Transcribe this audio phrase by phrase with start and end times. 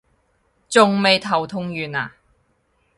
[0.67, 2.15] 仲未頭痛完啊？